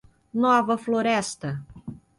[0.45, 1.53] Nova Floresta